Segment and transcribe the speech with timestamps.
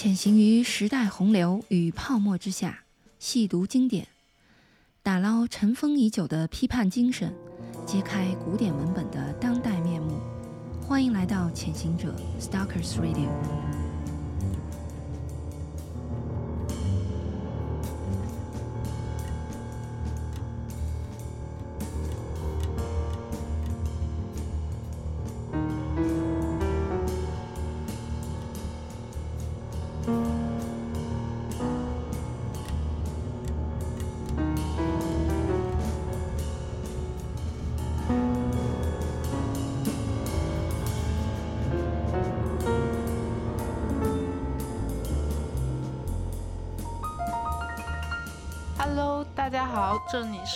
[0.00, 2.84] 潜行于时代洪流与泡沫之下，
[3.18, 4.06] 细读经典，
[5.02, 7.34] 打捞尘封已久的批判精神，
[7.84, 10.20] 揭开古典文本的当代面目。
[10.80, 13.28] 欢迎来到潜行者 Stalkers Radio。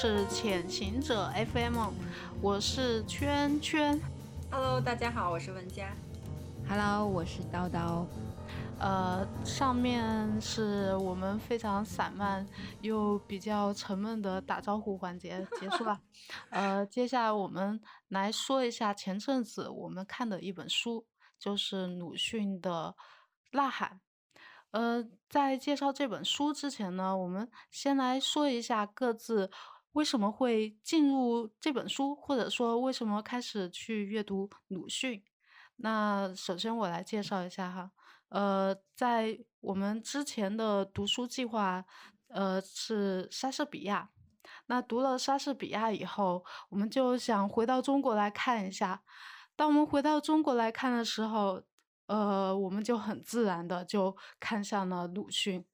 [0.05, 1.79] 是潜行者 FM，
[2.41, 4.01] 我是圈圈。
[4.51, 5.95] Hello，大家好，我是文佳。
[6.69, 8.05] Hello，我是叨叨。
[8.81, 12.45] 呃，上面是我们非常散漫
[12.81, 16.01] 又比较沉闷的打招呼环节结束了。
[16.51, 21.07] 呃，接下来我们来说一下前阵子我们看的一本书，
[21.39, 22.97] 就是鲁迅的
[23.57, 23.89] 《呐喊》。
[24.73, 29.51] 呃，在介绍这本书之前呢，我们先来说一下各自
[29.93, 35.23] 为什么会进入这本书，或者说为什么开始去阅读鲁迅。
[35.77, 37.91] 那首先我来介绍一下哈，
[38.29, 41.85] 呃，在我们之前的读书计划，
[42.29, 44.11] 呃，是莎士比亚。
[44.67, 49.03] 那读了莎士比亚以后，我们就想回到中国来看一下。
[49.55, 51.63] 当我们回到中国来看的时候，
[52.07, 55.65] 呃，我们就很自然的就看向了鲁迅，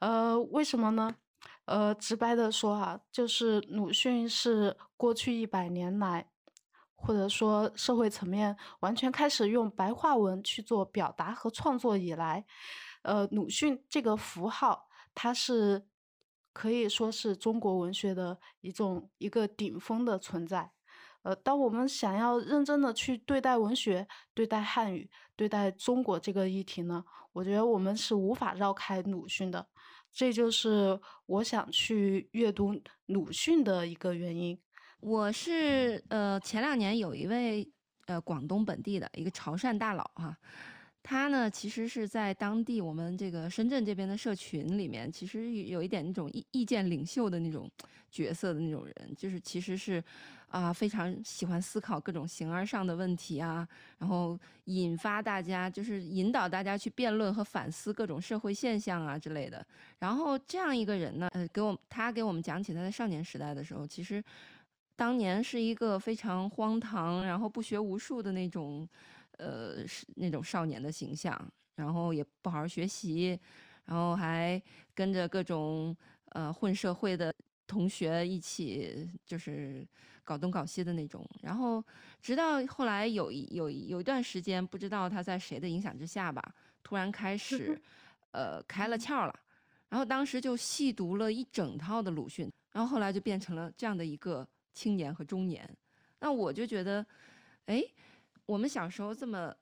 [0.00, 1.16] 呃，为什么呢？
[1.64, 6.28] 呃，直白的说哈，就是鲁迅是过去一百年来，
[6.96, 12.44] 或者说社会层面完全开始用白话文去做表达和创作以来，
[13.02, 15.86] 呃，鲁迅这个符号，它是
[16.52, 20.72] 可以说是中国文学的一种一个顶峰的存在。
[21.22, 29.68] 呃，当我们想要认真的去对待文学、对待汉语、对待中国这个议题呢，我觉得我们是无法绕开鲁迅的。
[30.12, 34.58] 这就是我想去阅读鲁迅的一个原因。
[35.00, 37.68] 我是呃前两年有一位
[38.06, 40.36] 呃广东本地的一个潮汕大佬哈、
[41.02, 47.68] 他呢其实是在当地我们这个深圳这边的社群里面，其实有一点那种意意见领袖的那种
[48.12, 50.02] 角色的那种人，就是其实是
[50.48, 53.66] 啊、非常喜欢思考各种形而上的问题啊，
[53.98, 59.66] 然后引发大家就是引导大家去辩论和反思各种社会现象啊之类的。
[59.98, 64.22] 然后这样一个人呢，呃，给我他给我们讲起他在少年时代的时候，其实
[64.94, 68.86] 当年是一个非常荒唐，然后不学无术的那种，
[69.38, 71.34] 呃，是那种少年的形象，
[71.76, 73.40] 然后也不好好学习，
[73.86, 74.60] 然后还
[74.94, 75.96] 跟着各种
[76.32, 77.34] 呃混社会的
[77.72, 79.86] 同学一起就是
[80.22, 81.26] 搞东搞西的那种。
[81.40, 81.82] 然后
[82.20, 87.80] 直到后来有一有一有一段时间，不知道他在谁的影响之下吧，突然开始
[88.32, 89.34] 呃开了窍了。
[89.88, 95.66] 然后当时就细读了一整套的鲁迅，然后后来就变成了这样的一个青年和中年。
[96.20, 97.04] 那我就觉得，
[97.66, 97.82] 哎，
[98.46, 99.54] 我们小时候这么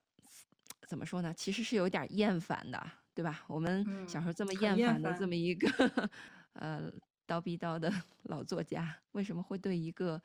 [0.88, 1.32] 怎么说呢？
[1.34, 3.44] 其实是有点厌烦的，对吧？
[3.46, 6.10] 我们小时候这么厌厌烦的这么一个
[6.54, 6.92] 呃
[7.30, 7.92] 叨逼叨的
[8.24, 10.20] 老作家，为什么会对一个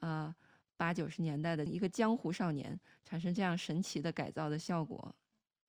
[0.00, 0.34] 呃
[0.76, 5.14] 八九十年代的一个江湖少年产生这样神奇的改造的效果？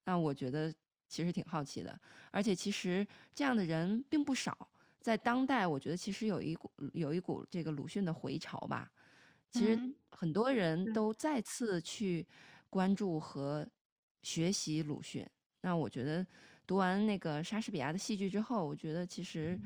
[0.04, 0.74] 那我觉得
[1.08, 1.98] 其实挺好奇的。
[2.32, 8.92] 而且其实这样的人并不少，在当代，我觉得其实有一股有一股这个鲁迅的回潮吧。
[9.52, 12.28] 其实嗯很多人都再次去
[12.70, 13.66] 关注和
[14.22, 15.26] 学习鲁迅。
[15.62, 16.26] 那我觉得
[16.68, 19.58] 读完那个莎士比亚的戏剧之后，我觉得其实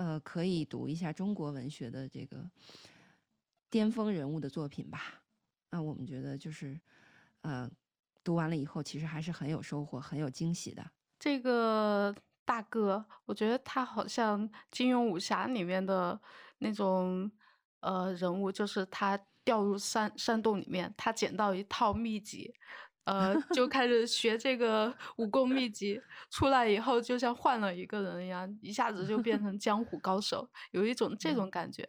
[0.00, 2.50] 呃可以读一下中国文学的这个
[3.68, 5.22] 巅峰人物的作品吧。
[5.68, 6.80] 那我们觉得就是
[7.42, 7.70] 呃
[8.24, 10.90] 读完了以后，其实还是很有收获、很有惊喜的。
[11.18, 12.14] 这个
[12.46, 16.18] 大哥，我觉得他好像金庸武侠里面的
[16.60, 17.30] 那种
[17.80, 22.54] 呃人物，就是他掉入山山洞里面，他捡到一套秘籍，
[23.10, 31.84] 呃，就开始学这个武功秘籍，出来以后就像换了一个人一样，一下子就变成江湖高手，有一种这种感觉。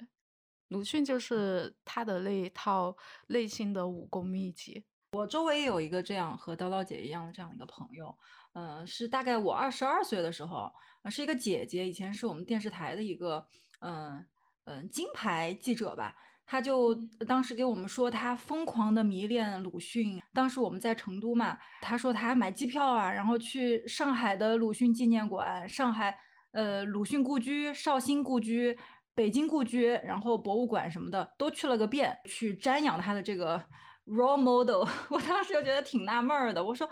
[0.70, 2.96] 鲁迅就是他的那一套
[3.28, 4.84] 内心的武功秘籍。
[5.12, 8.18] 我周围也有一个这样和叨叨姐一样的这样一个朋友，
[8.54, 10.72] 呃，是大概我二十二岁的时候，
[11.04, 13.46] 呃，是一个姐姐，以前是我们电视台的一个，
[13.82, 14.26] 嗯、
[14.64, 16.16] 嗯、金牌记者吧。
[16.52, 16.94] 他就
[17.26, 20.22] 当时给我们说他疯狂的迷恋鲁迅。
[20.34, 26.14] 当时我们在成都嘛，他说他买机票啊，然后去上海的鲁迅纪念馆、上海
[26.52, 28.78] 呃鲁迅故居、绍兴故居、
[29.16, 33.64] 北京故居，然后博物馆什么的都去了个遍，去瞻仰他的这个
[34.06, 34.86] role model。
[35.10, 36.86] 我当时就觉得挺纳闷的，我说。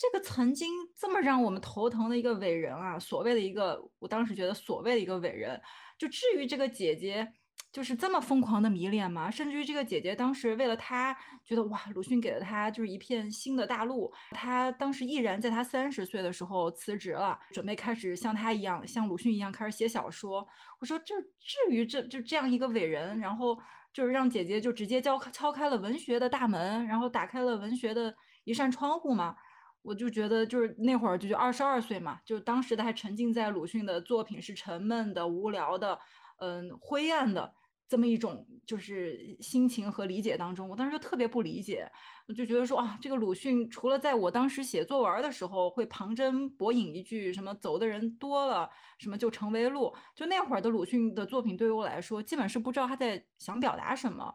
[0.00, 5.60] 这个曾经这么让我们头疼的一个伟人啊，所谓的一个，我当时觉得所谓的一个伟人，
[5.98, 7.26] 就至于这个姐姐
[7.70, 9.30] 就是这么疯狂的迷恋吗？
[9.30, 20.46] 甚至于这个姐姐当时为了他，觉得哇，鲁迅给了他就是一片新的大陆，她当时毅然在她三十岁的时候辞职了，准备开始像他一样，像鲁迅一样开始写小说。
[20.80, 23.58] 我说这至于这就这样一个伟人，然后
[23.92, 29.36] 就是让姐姐就直接敲敲开了文学的大门，然后打开了文学的一扇窗户吗？
[29.82, 35.98] 我就觉得，就是那会儿就就二十二岁嘛，就当时的还沉浸在鲁迅的作品是沉闷的、无聊的、
[36.38, 37.54] 嗯灰暗的
[37.88, 40.68] 这么一种就是心情和理解当中。
[40.68, 41.90] 我当时就特别不理解，
[42.26, 48.68] 我就觉得说啊，这个鲁迅除了在我当时写作文的时候会旁征博引一句什么“走的人多了，
[48.98, 54.34] 什么就成为路”，就那会儿的鲁迅的作品对于我来说，基本是不知道他在想表达什么。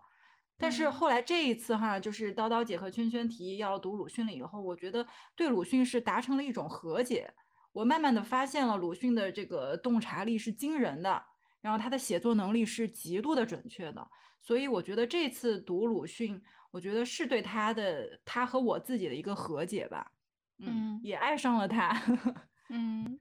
[0.58, 7.34] 但是后来这一次哈，就是叨叨姐和圈圈提议要读鲁迅了以后，我觉得对鲁迅是达成了一种和解。
[7.74, 11.24] 我慢慢的发现了鲁迅的这个洞察力是惊人的，
[11.64, 14.08] 然后他的写作能力是极度的准确的。
[14.40, 16.40] 所以我觉得这次读鲁迅，
[16.70, 20.12] 我觉得是对他的他和我自己的一个和解吧。
[20.60, 22.00] 嗯，也爱上了他。
[22.70, 23.20] 嗯。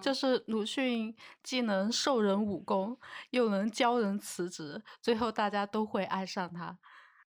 [0.00, 2.98] 就是鲁迅既能授人武功，
[3.30, 6.78] 又能教人辞职，最后大家都会爱上他。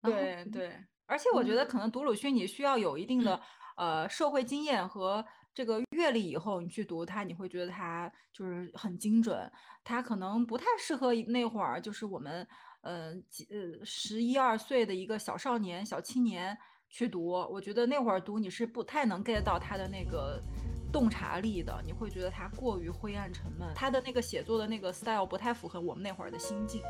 [0.04, 3.42] 对对，而且我觉得可能读鲁迅，你需要有一定的
[3.76, 9.52] 呃社会经验和这个阅历以后，你去读它，你会觉得它就是很精准。
[9.84, 12.48] 它可能不太适合那会儿，就是我们
[12.82, 16.58] 呃几呃十一二岁的一个小少年、小青年
[16.88, 17.28] 去读。
[17.28, 20.42] 我觉得那会儿读你是不太能 get 到他的那个。
[20.90, 26.82] 洞察力的，你会觉得他过于灰暗沉闷，他的那个写作的那个 style 不太符合我们那会儿的心境。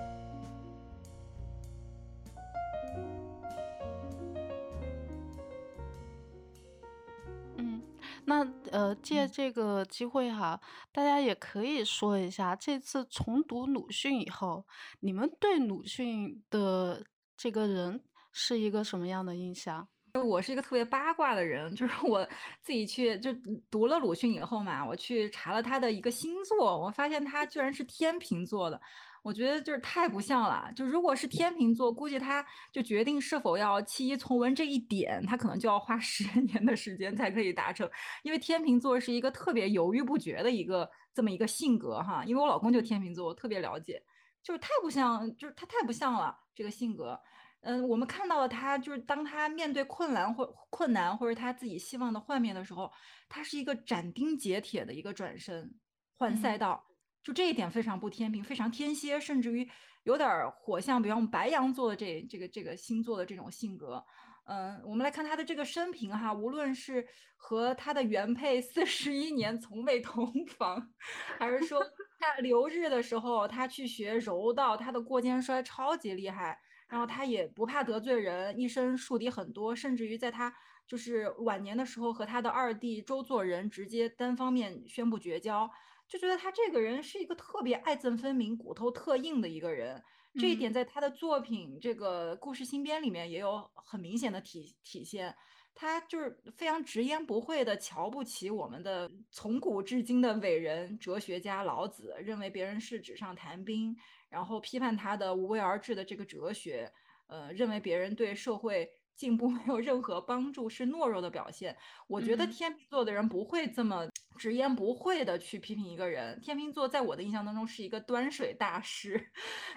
[8.30, 10.60] 那呃，借这个机会哈，
[10.92, 14.68] 大家也可以说一下，这次重读鲁迅以后，
[15.00, 17.06] 你们对鲁迅的
[17.38, 18.04] 这个人
[18.34, 19.88] 是一个什么样的印象？
[20.24, 22.24] 我是一个特别八卦的人，就是 我
[22.62, 23.34] 自己去就
[23.70, 28.80] 读了鲁迅以后嘛，我去查了他的一个星座，我发现他居然是天秤座的，
[29.24, 30.72] 我觉得就是太不像了。
[30.76, 37.90] 就如果是天秤座，估计他就决定是否要弃医从文这一点，他可能就要花十 年的时间才可以达成，
[38.24, 42.24] 因为天秤座是一个特别犹豫不决的一个这么一个性格哈。
[42.26, 44.02] 因为我老公就天秤座，我特别了解，
[44.44, 47.20] 就是太不像，就是他太不像了这个性格。
[47.62, 52.90] 嗯，我们看到了他，就是当他面对困难或困难，或者他自己希望的幻灭的时候，
[53.28, 55.74] 他是一个斩钉截铁的一个转身
[56.18, 56.82] 换赛道，
[57.24, 59.68] 就这一点非常不天平，非常天蝎，甚至于
[60.04, 64.02] 有点火象，比方白羊座的这这个这个星座的这种性格。
[64.46, 70.90] 嗯，我们来看他的这个生平哈，无论是和他的原配四十一年从未同房，
[71.38, 71.84] 还是说
[72.20, 76.58] 他留日的时候他去学柔道，他的过肩摔超级厉害。
[76.88, 80.54] 然后他也不怕得罪人，一生树敌很多，甚至于在他
[80.88, 85.70] 就是晚年的时候，和他的二弟周作人直接单方面宣布绝交，
[86.08, 90.02] 就觉得他这个人是一个特别爱憎分明、骨头特硬的一个人。
[90.40, 95.36] 这一点在他的作品《这个故事新编》里面也有很明显的体体现。
[95.74, 103.96] 他就是非常直言不讳的瞧不起我们的从古至今的伟人哲学家老子，认为别人是纸上谈兵。
[104.30, 106.92] 然后批判他的无为而治的这个哲学，
[107.28, 111.76] 呃，认为别人对社会进步 没有任何帮助是懦弱的表现。
[112.08, 114.08] 我觉得天秤座的人不会这么
[114.38, 116.40] 直言不讳的去批评一个人。
[116.42, 119.32] 天秤座在我的印象当中是一个端水大师，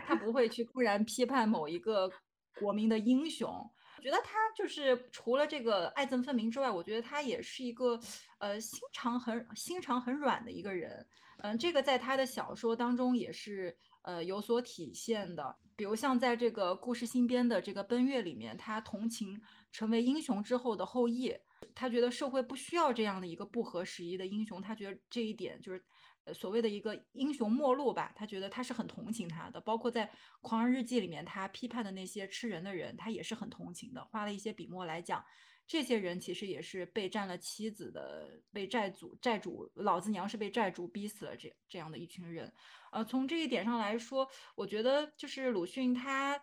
[0.07, 2.11] 他不会去突然批判某一个
[2.59, 3.49] 国民的英雄。
[3.97, 8.01] 我觉得他就是除了这个爱憎分明之外，我觉得他也是一个
[8.39, 11.07] 呃心肠很心肠很软的一个人。
[11.39, 13.77] 嗯，这个在他的小说当中也是。
[14.03, 19.41] 呃，有所体现的，比如像在这个故事新编的这个奔月里面，他同情
[19.71, 21.37] 成为英雄之后的后羿，
[21.75, 25.85] 他觉得社会不需要这样的一个不合时宜的英雄，他觉得这一点就是
[26.33, 30.07] 所谓的一个英雄末路吧，他觉得他是很同情他的，包括在
[30.41, 35.25] 《狂人日记》里面，他批判的那些吃人的人，他也是很同情的，花了一些笔墨来讲。
[35.71, 42.53] 这些人其实也是被占了妻子的，被债主债主老子娘是被债主逼死了，这这样的一群人。
[42.91, 46.43] 呃，从这一点上来说，我觉得就是鲁迅他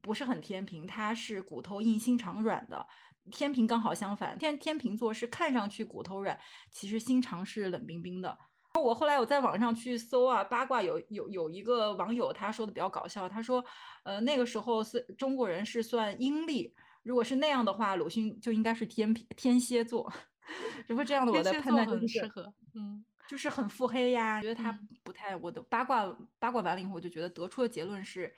[0.00, 2.86] 不是很天平，他是骨头硬心肠软的。
[3.32, 6.38] 天平刚好相反，天天平座是看上去骨头软，
[6.70, 8.38] 其实心肠是冷冰冰的。
[8.80, 13.64] 我后来我在网上去搜啊，八卦有有有一个网友他说的比较搞笑，他说，
[14.04, 16.72] 呃，那个时候是中国人是算阴历，
[17.02, 20.12] 如果是那样的话，鲁迅就应该是天天蝎座。
[20.88, 26.04] 如果这样的，我的判断就是适合，嗯，就是很腹黑呀，觉得他不太，我的八卦
[26.38, 28.34] 八卦完了以后，我就觉得得出的结论是。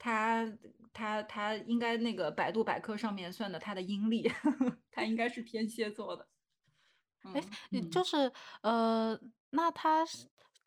[0.00, 0.46] 他
[0.92, 4.30] 他他应该那个百度百科上面算的他的阴历，
[4.92, 6.28] 他应该是天蝎座的。
[7.34, 7.42] 哎，
[7.90, 8.32] 就是
[8.62, 9.18] 呃，
[9.50, 10.06] 那他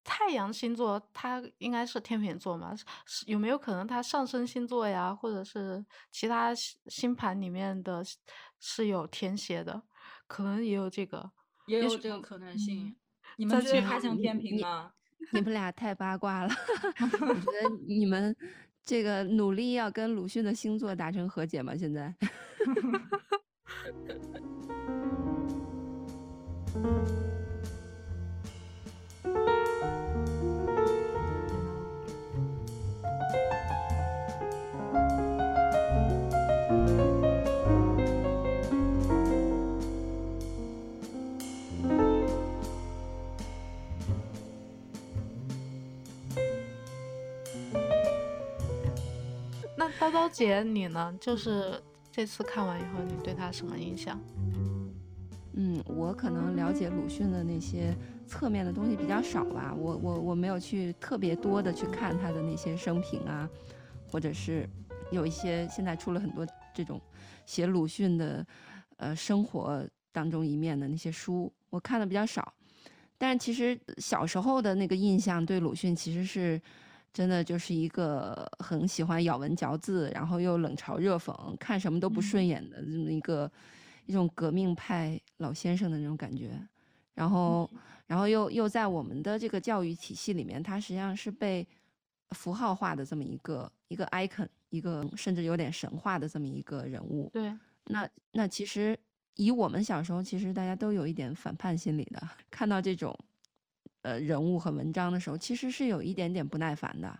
[0.03, 2.75] 太阳星座它应该是天秤座嘛？
[3.05, 8.03] 是有没有可能它上升星座呀，或者是其他星盘里面的
[8.60, 9.84] 是有天蝎的？
[10.27, 11.31] 可能也有这个，
[11.67, 12.96] 也有这个可能性。
[13.38, 14.91] 你们觉得他像天平吗？
[15.31, 16.50] 你们俩太八卦了，
[17.22, 18.36] 我觉得 你们。
[18.84, 21.77] 这个努力要跟鲁迅的星座达成和解吗？
[21.77, 22.15] 现在。
[50.11, 51.15] 刀刀姐，你呢？
[51.21, 54.19] 就是这次看完以后，你对他什么印象？
[55.53, 57.95] 嗯，我可能了解鲁迅的那些
[58.27, 59.73] 侧面的东西比较少吧。
[59.73, 63.49] 我我我没有去特别多的去看他的那些生平啊，
[64.11, 64.67] 或者是
[65.11, 66.99] 有一些现在出了很多这种
[67.45, 68.45] 写鲁迅的
[68.97, 72.53] 呃生活当中一面的那些书，我看的比较少。
[73.17, 76.61] 但其实小时候的那个印象对鲁迅其实是。
[77.13, 83.51] 真的就是一个很喜欢咬文嚼字，然后又冷嘲热讽，看什么都不顺眼的这么一个
[84.05, 86.51] 一种革命派老先生的那种感觉。
[87.13, 87.69] 然后，
[88.07, 91.67] 然后又又在我们的这个教育体系里面，他实际上是被
[92.29, 97.29] 符号化的这么一个一个 icon，一个甚至有点神话的这么一个人物。
[97.33, 97.53] 对，
[97.87, 98.97] 那那其实
[99.35, 103.13] 以我们小时候，其实大家都有一点反叛心理的，看到这种。
[104.03, 107.20] 呃，人物和文章的时候，其实是有一点点不耐烦的。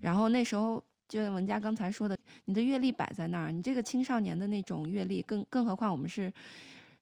[0.00, 6.32] 然后那时候，就像文佳刚才说的，你的阅历摆在那儿，你这个青少年的那种阅历，更更何况我们是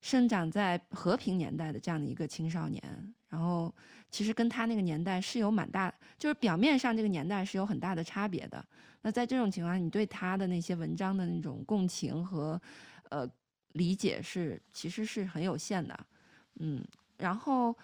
[0.03, 2.83] 生长在和平年代的这样的一个青少年，
[3.29, 3.75] 然后
[4.11, 8.63] 其实跟他那个年代是有蛮大，就是表面上这个年代是有很大的差别的。
[9.01, 12.61] 那在这种情况下，你对他的那些文章的那种共情和
[13.09, 13.27] 呃
[13.73, 15.99] 理解是其实是很有限的，
[16.61, 16.85] 嗯，
[17.17, 17.75] 然后。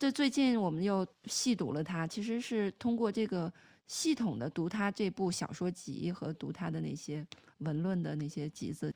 [0.00, 3.52] 这最近我们又细读了他，其实是通过这个
[3.86, 7.22] 系统的读他这部小说集和读他的那些
[7.58, 8.90] 文论的那些集子，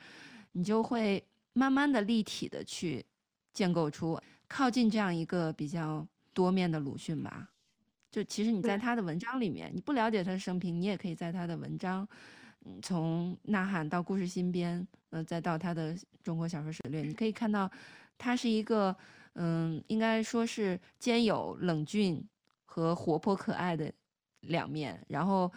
[0.53, 3.05] 你就会慢慢的立体的去
[3.53, 4.19] 建构出
[4.49, 7.51] 靠近这样一个比较多面的鲁迅吧。
[8.11, 12.09] 就其实你在他的文章里面，你不了解他的生平，你也可以在他的文章，
[12.65, 14.81] 嗯，从《呐喊》到《故事新编》，
[15.11, 17.71] 呃，再到他的《中国小说史略》，你可以看到
[18.17, 18.97] 他是一个。
[19.35, 22.25] 嗯，应该说是兼有冷峻
[22.65, 23.93] 和活泼可爱的
[24.41, 25.51] 两面，然后，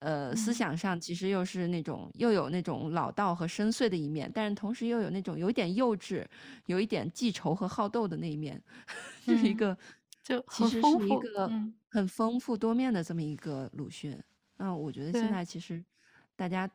[0.00, 6.26] 呃，思想上其实又是那种又有那种老道和深邃的一面，但是同时又有那种有一点幼稚、
[6.66, 8.60] 有一点记仇和好斗的那一面，
[9.24, 9.76] 就是一个
[10.22, 11.50] 就其实是一个
[11.88, 14.20] 很丰富多面的这么一个鲁迅。
[14.58, 15.82] 嗯，我觉得现在其实
[16.36, 16.68] 大家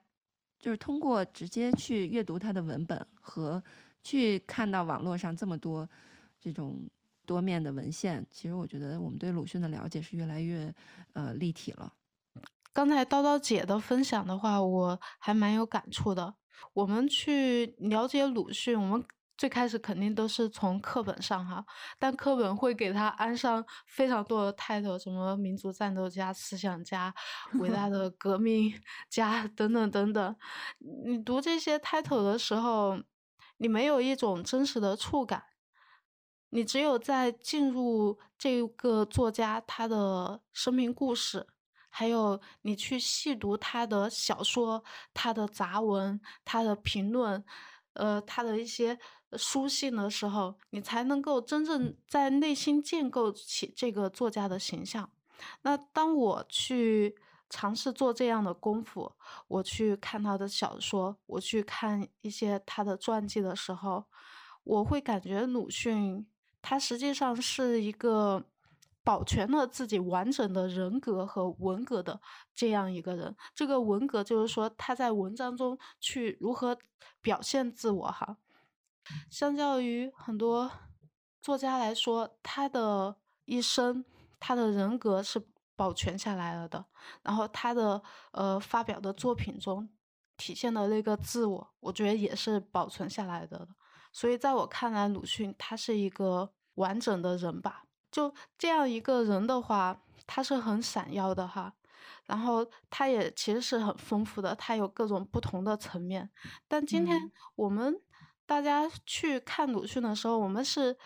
[0.60, 3.64] 就是通过直接去阅读他的文本和
[4.02, 5.88] 去看到网络上这么多。
[6.40, 6.90] 这种
[7.26, 10.74] 多面的文献，其实我觉得我们对鲁迅的了解是越来越
[11.14, 11.94] 呃立体了。
[12.72, 16.36] 刚才叨叨姐的分享的话，我还蛮有感触的。
[16.74, 19.04] 我们去了解鲁迅，我们
[19.36, 21.66] 最开始肯定都是从课本上哈，
[22.00, 27.14] 但课本会给他安上非常多的 title，什么民族战斗家、思想家、
[27.56, 28.74] 伟大的革命
[29.10, 30.36] 家等等等等。
[31.06, 33.00] 你读这些 title 的时候，
[33.58, 35.44] 你没有一种真实的触感。
[36.50, 41.46] 你只有在进入这个作家他的生命故事，
[41.90, 47.44] 还有你去细读他的小说、他的杂文、他的评论，
[47.94, 48.98] 呃，他的一些
[49.34, 55.10] 书信的时候，你才能够真正在内心建构起这个作家的形象。
[55.64, 57.16] 那当我去
[57.50, 59.12] 尝试做这样的功夫，
[59.50, 64.06] 我去看他的小说，我去看一些他的传记的时候，
[64.64, 66.26] 我会感觉鲁迅。
[66.70, 68.44] 他实际上是一个
[69.02, 72.20] 保全了自己完整的人格和文格的
[72.54, 73.34] 这样一个人。
[73.56, 76.78] 这个文格就是说他在文章中去如何
[77.22, 78.36] 表现自我哈。
[79.32, 80.70] 相较于很多
[81.42, 84.04] 作家来说，他的一生，
[84.38, 85.42] 他的人格是
[85.78, 86.84] 保全下来了的，
[87.22, 89.88] 然后他的呃发表的作品中
[90.36, 93.70] 体现的那个自我，我觉得也是保存下来的。
[94.12, 97.84] 所以在我看来，鲁迅他是一个完整的人吧。
[98.10, 101.72] 就这样一个人的话，他是很闪耀的哈，
[102.26, 106.28] 然后他也其实是很丰富的，他有各种不同的层面。
[106.68, 108.02] 但今天我们
[108.46, 110.98] 大家去看鲁迅的时候，我们是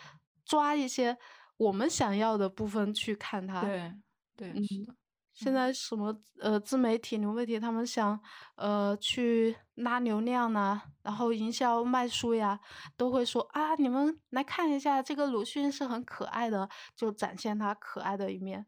[0.44, 1.18] 抓一些
[1.56, 3.60] 我们想要的部分去看他。
[3.60, 3.92] 对
[4.36, 4.94] 对，是的。
[5.42, 8.20] 现在什么呃自媒体、流媒体，他们想
[8.54, 12.60] 呃去拉流量呐，然后营销卖书呀，
[12.96, 18.64] 都会说啊，你们来看一下这个鲁迅是很可爱的，就展现他可爱的一面。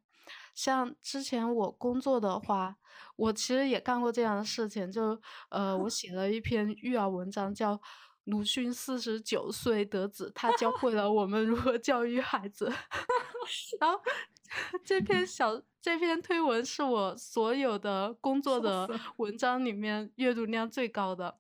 [0.53, 2.75] 像之前我工作的话，
[3.15, 7.81] 我其实也干过这样的事情，就呃我 写了一篇育儿文章，叫
[8.25, 12.67] 鲁迅四十九岁得子，他教会了我们如何教育孩子，
[13.81, 14.01] 然后。
[14.85, 21.39] 这篇小这篇推文是我所有的工作的文章里面阅读量最高的。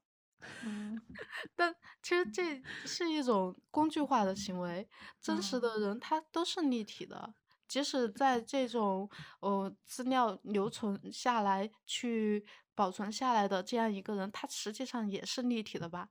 [0.64, 1.00] 嗯，
[1.56, 4.88] 但其实这是一种工具化的行为，
[5.20, 7.34] 真实的人他都是立体的，
[7.68, 9.08] 即使在这种
[9.40, 12.44] 呃资料留存下来去
[12.74, 16.08] 保存下来的这样一个人，他实际上也是立体的吧？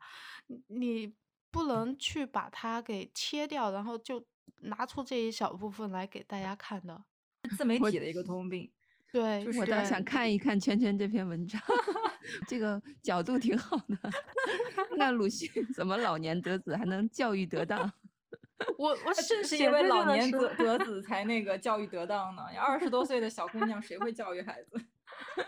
[0.68, 1.14] 你
[1.52, 4.26] 不能去把它给切掉，然后就。
[4.62, 7.04] 拿出这一小部分来给大家看的，
[7.58, 8.72] 自媒体的一个通病。
[9.12, 11.62] 对，我倒想看一看圈圈这篇文章，
[12.48, 14.12] 这个角度挺好的。
[14.98, 17.92] 那鲁迅怎么老年得子还能教育得当？
[18.78, 22.44] 我我正是因为老年得得子才那个教育得当呢。
[22.58, 24.84] 二十多岁的小姑娘谁会教育孩子？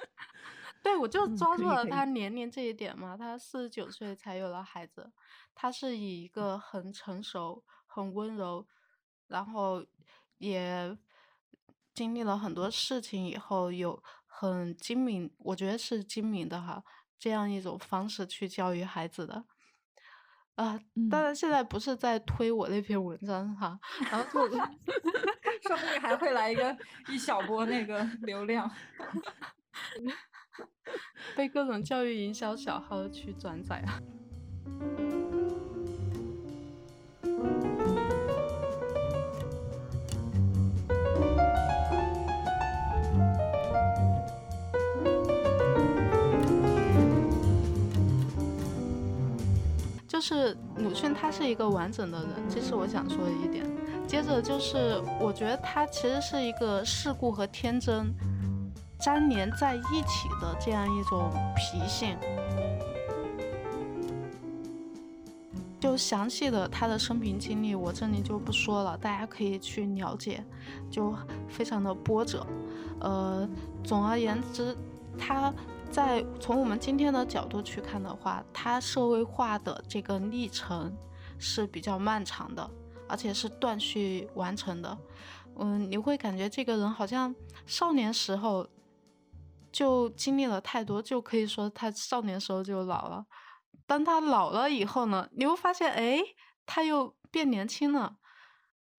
[0.84, 3.17] 对，我就抓住了他年龄这一点嘛。
[3.17, 5.12] 他四十九岁才有了孩子，
[5.55, 8.67] 他是以一个很成熟、很温柔。
[9.27, 9.85] 然后
[10.38, 10.97] 也
[11.93, 16.83] 经历了很多事情以后，有很精明，我觉得是精明的哈，
[17.17, 19.45] 这样一种方式去教育孩子的。
[20.55, 20.79] 啊，
[21.11, 23.77] 当然现在不是在推我那篇文章哈，
[24.09, 24.55] 然后就
[25.67, 26.77] 说不定还会来一个
[27.09, 28.71] 一小波那个流量，
[31.35, 33.99] 被各种教育营销小号去转载啊。
[50.27, 53.63] 是鲁迅，他是一个完整的人，这是我想说的一点。
[54.07, 58.11] 接着就是，我觉得他其实是一个世故和天真
[59.01, 62.17] 粘连在一起的这样一种脾性。
[65.79, 70.43] 就详细的他的生平经历，我这里就不说了，大家可以去了解，
[70.89, 71.13] 就
[71.47, 72.43] 非常的波折。
[72.99, 73.47] 呃，
[73.83, 74.75] 总而言之，
[75.19, 75.53] 他。
[75.91, 80.95] 在从我们今天的角度去看的话，他社会化的这个历程
[81.39, 82.69] 是比较漫长的，
[83.08, 84.98] 而且是断续完成的。
[85.58, 87.34] 嗯，你会感觉这个人好像
[87.65, 88.67] 少年时候
[89.71, 93.26] 就经历了太多，就可以说他少年时候就老了。
[93.88, 96.19] 当他老了以后呢，你会发现，哎，
[96.65, 98.17] 他又变年轻了。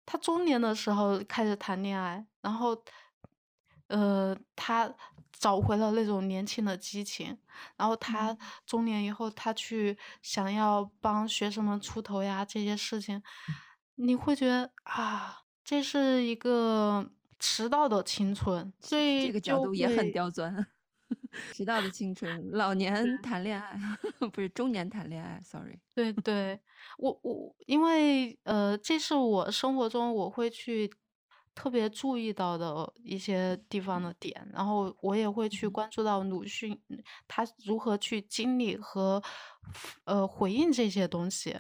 [0.07, 2.77] 他中年的时候开始谈恋爱，然后，
[3.89, 4.95] 呃，他。
[5.39, 7.37] 找回了那种年轻的激情，
[7.77, 13.23] 然后他中年以后，他去想要帮学生们出头呀，这些事情，
[13.97, 20.67] 你会觉得啊，这是一个迟到的青春，所以这个角度也很刁钻。
[21.53, 23.79] 迟到的青春，老 年谈恋爱，
[24.33, 25.79] 不是中年谈恋爱，sorry。
[25.95, 26.59] 对对，
[26.97, 30.91] 我我因为呃，这是我生活中我会去。
[31.57, 36.79] 特别注意到的一些地方的点，然后我也会去关注到鲁迅
[37.27, 39.21] 他如何去经历和
[40.05, 41.59] 呃回应这些东西，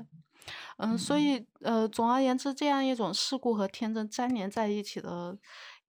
[0.76, 5.36] 嗯，所以呃总而言之，这样一种世故和天真粘连在一起的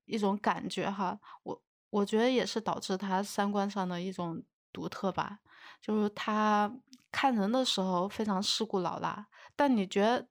[0.06, 4.42] 一种感觉哈，我我觉得也是导致他三观上的一种
[4.72, 5.40] 独特吧，
[5.82, 6.74] 就是他
[7.12, 10.30] 看人的时候非常世故老辣，但你觉得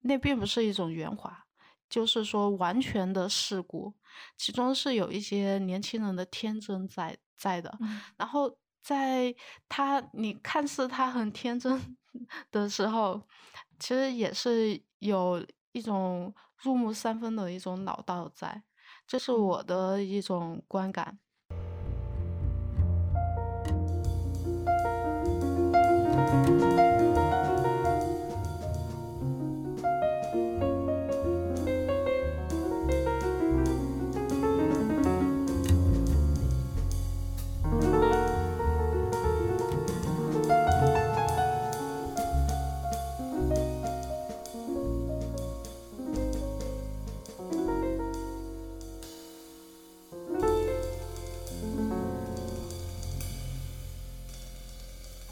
[0.00, 1.44] 那并不是一种圆滑。
[1.88, 3.94] 就是说，完全的事故，
[4.36, 7.78] 其中是有一些年轻人的天真在在的。
[8.16, 9.34] 然后，在
[9.68, 11.96] 他你看似他很天真
[12.50, 13.22] 的时候，
[13.78, 18.62] 其实也是有一种入木三分的一种老道在。
[19.06, 21.18] 这是我的一种观感。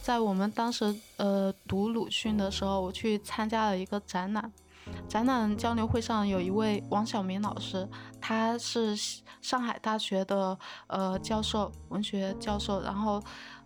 [0.07, 4.53] 在我们当时呃读鲁迅的时候，我去参加了一个展览。
[5.09, 7.89] 展览交流会上有一位王晓明老师，
[8.21, 8.95] 他是
[9.43, 13.21] 上海大学的呃教授，文学教授，然后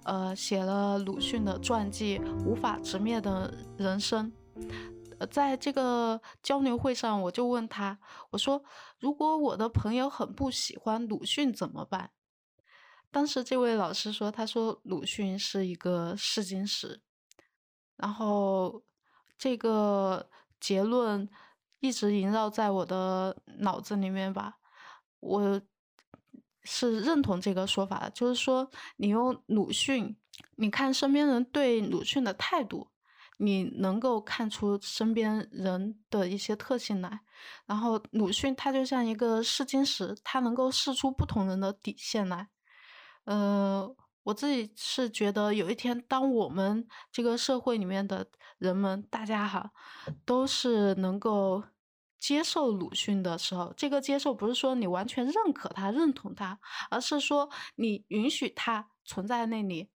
[0.04, 4.32] 呃写了鲁迅的传记《无法直面的人生》。
[5.30, 7.98] 在这个交流会上，我就问他，
[8.30, 8.62] 我说
[8.98, 12.08] ：“如果我的朋友很不喜欢鲁迅怎么办？”
[13.10, 17.00] 当时这位老师说：“他说鲁迅是一个试金石。”
[17.96, 18.82] 然后
[19.36, 21.28] 这个结论
[21.80, 24.58] 一直萦绕在我的脑子里面吧。
[25.18, 25.60] 我
[26.62, 30.16] 是认同这个说法的，就是说你用鲁迅，
[30.56, 32.88] 你看身边人对鲁迅的态度，
[33.38, 37.20] 你能够看出身边人的一些特性来。
[37.66, 42.48] 然后鲁迅他就像一个试金石，他能够试出不同人的底线来。
[43.24, 48.26] 呃，我自己是觉得，有一天，当我们这个社会里面的
[48.58, 49.70] 人们，大家哈，
[50.24, 51.62] 都是能够
[52.18, 56.58] 接受鲁迅的时候，这个接受不是说你完全认可他、认同他，
[56.90, 59.90] 而是说你允许他存在那里，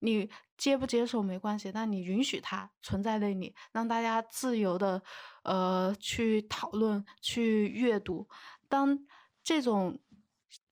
[0.00, 5.02] 你接不接受没关系，但你允许他存在那里，让大家自由的
[5.44, 8.28] 呃去讨论、去阅读。
[8.68, 8.98] 当
[9.44, 10.00] 这种。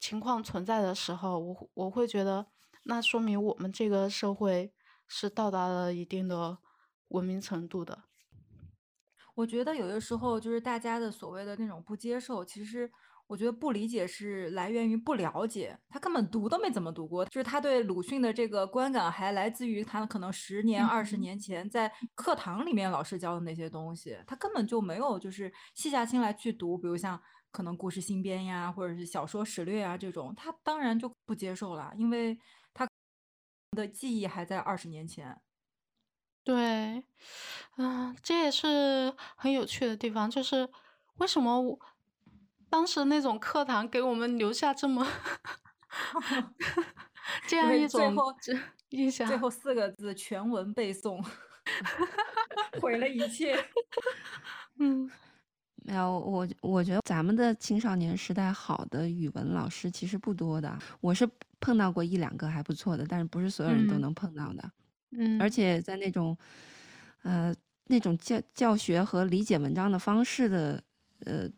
[0.00, 2.46] 情况存在的时候，我我会觉得，
[2.84, 4.72] 那说明我们这个社会
[5.06, 6.58] 是到达了一定的
[7.08, 8.04] 文明程度的。
[9.34, 12.90] 我觉得有的时候就是大家的所谓的那种不接受，其实
[13.26, 27.20] 我觉得不理解是来源于不了解，他根本读都没怎么读过，就是他对鲁迅的这个观感还来自于他可能十年、二十年前在课堂里面老师教的那些东西，他根本就没有就是细下心来去读，比如像。
[27.50, 32.38] 可能故事新编呀，或者是小说史略啊，这种他当然就不接受了，因为
[32.74, 32.86] 他
[33.72, 35.40] 的记忆还在二十年前。
[36.44, 37.04] 对，
[37.76, 40.68] 嗯，这也是很有趣的地方，就是
[41.16, 41.78] 为什么我
[42.70, 45.06] 当时那种课堂给我们留下这么
[47.46, 48.14] 这样一种
[48.90, 51.22] 印象，最后四个字全文背诵，
[52.80, 53.56] 毁了一切。
[54.78, 55.10] 嗯。
[55.84, 61.26] 没有，我我觉得咱们的青少年时代好的语文老师其实不多的，我是
[61.60, 64.70] 碰到过一两个还不错的，但是不是所有人都能碰到的。
[65.12, 66.36] 嗯，而且在那种，
[67.22, 67.54] 呃，
[67.86, 70.82] 那种教教学和理解文章的方式的，
[71.24, 71.48] 呃，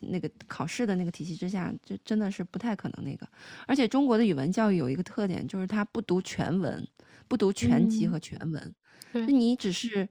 [0.00, 3.28] 那个考试的那个体系之下，就真的是不太可能那个。
[3.66, 6.86] 而且中国的语文教育有一个特点，就是它不读全文，
[7.28, 8.74] 不读全集和全文，
[9.26, 10.08] 你只是，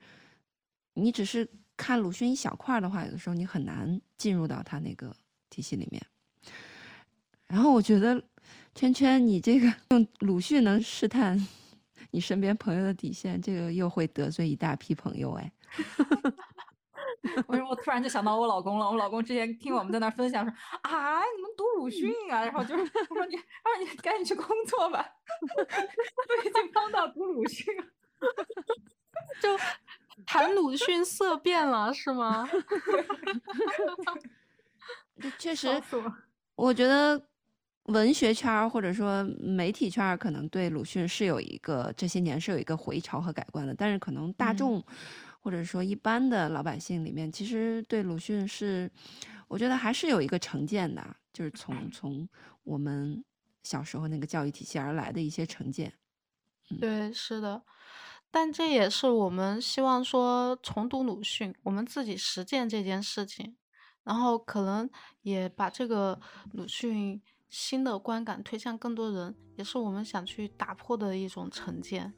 [0.93, 1.49] 你只是。
[1.75, 5.15] 看鲁迅一小块的话，有的时候你很难进入到他那个
[5.49, 6.01] 体系里面。
[7.47, 8.23] 然后我觉得，
[8.73, 11.37] 圈圈，你这个用鲁迅能试探
[12.11, 15.51] 你身边朋友的底线，这个又会得罪一大批朋友哎。
[17.47, 18.85] 为什么我突然就想到我老公了？
[18.89, 25.05] 我老公之前听我们在那分享说啊，你们读鲁迅啊，然后就是我说你，让你赶紧去工作吧，
[26.27, 27.65] 都已经帮到读鲁迅，
[29.41, 29.57] 就。
[30.27, 32.47] 谈 鲁迅色变了是吗？
[35.39, 35.67] 确实，
[36.55, 37.19] 我觉得
[37.85, 44.81] 文学圈或者说媒体圈可能对鲁迅是有一个这些年是有一个回潮和改观的，但是可能大众
[45.39, 48.89] 或者说一般的老百姓里面，其实对鲁迅是，
[49.47, 52.29] 我觉得还是有一个成见的，就是从从
[52.63, 53.21] 我们
[53.63, 55.91] 小时候那个教育体系而来的一些成见。
[56.79, 57.61] 对，是的。
[58.35, 63.55] 但这也是我们希望说重读鲁迅，我们自己实践这件事情，
[64.03, 64.89] 然后可能
[65.21, 66.19] 也把这个
[66.51, 72.15] 鲁迅新的观感推向更多人，也是我们想去打破的一种成见。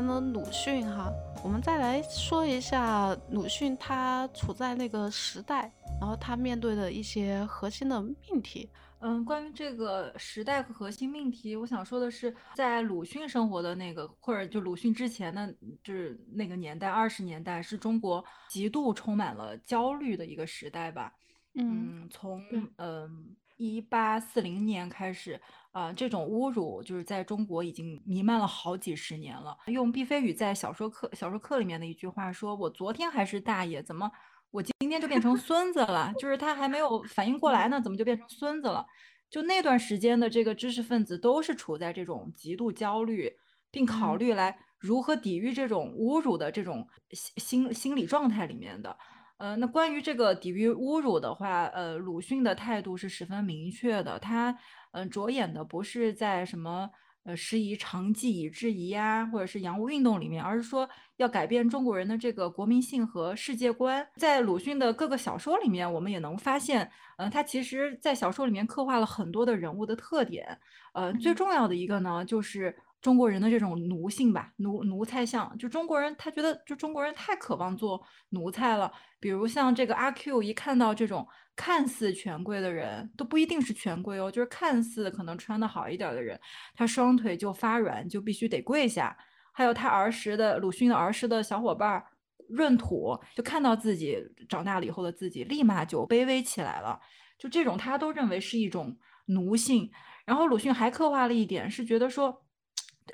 [0.00, 1.12] 完了鲁迅哈，
[1.44, 8.66] 我们再来说一下鲁迅他处在那个时代，然后他面对的一些核心的命题。
[9.00, 21.12] 嗯，关于这个时代和核心命题，我想说的是，在鲁迅生活的那个，或者就鲁迅之前的，就是那个年代，二十年代是中国极度充满了焦虑的一个时代吧。
[21.52, 22.42] 嗯，从
[22.78, 25.38] 嗯一八四零年开始，
[25.72, 29.54] 啊，这种侮辱就是在中国已经弥漫了好几十年了。
[29.66, 34.10] 用毕飞宇在小说课小说课里面的一句话说：“我昨天还是大爷，怎么？”
[34.50, 38.86] 我今天就变成孙子了，就是他还没有反应过来呢，怎么就变成孙子了？
[39.28, 43.30] 就那段时间的这个知识分子都是处在这种极度焦虑，
[43.70, 48.96] 并考虑来如何抵御这种侮辱的这种心心理状态里面的。
[49.40, 54.56] 呃，那关于这个抵御侮辱的话，呃，鲁迅的态度是十分明确的，他
[54.92, 56.90] 嗯着眼的不是在什么。
[57.22, 64.08] 呃，师夷长技以制夷呀，或者是洋务运动里面，而是说要改变中国人的这个国民性和世界观。
[64.16, 70.58] 在鲁迅的各个小说里面，我们也能发现，嗯，他其实在小说里面刻画了很多的人物的特点。
[70.94, 75.56] 呃，最重要的一个呢，就是中国人的这种奴性吧，奴奴才相。
[75.58, 78.92] 就中国人，他觉得就中国人太渴望做奴才了。
[79.18, 81.26] 比如像这个阿 Q，一看到这种。
[81.56, 86.40] 看似权贵的人都不一定是权贵哦，就是看似可能穿的好一点的人，
[86.74, 89.14] 他双腿就发软，就必须得跪下。
[89.52, 92.02] 还有他儿时的鲁迅的儿时的小伙伴
[92.50, 94.16] 闰土，就看到自己
[94.48, 96.98] 长大了以后的自己，立马就卑微起来了。
[97.38, 99.90] 就这种他都认为是一种奴性。
[100.24, 102.42] 然后鲁迅还刻画了一点，是觉得说，